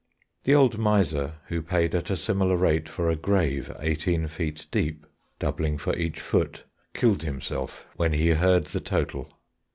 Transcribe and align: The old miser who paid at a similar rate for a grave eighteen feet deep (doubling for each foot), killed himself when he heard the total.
The 0.45 0.55
old 0.55 0.79
miser 0.79 1.35
who 1.49 1.61
paid 1.61 1.93
at 1.93 2.09
a 2.09 2.17
similar 2.17 2.57
rate 2.57 2.89
for 2.89 3.07
a 3.11 3.15
grave 3.15 3.71
eighteen 3.77 4.27
feet 4.27 4.65
deep 4.71 5.05
(doubling 5.37 5.77
for 5.77 5.95
each 5.95 6.19
foot), 6.19 6.63
killed 6.95 7.21
himself 7.21 7.85
when 7.97 8.11
he 8.13 8.29
heard 8.31 8.65
the 8.65 8.79
total. 8.79 9.29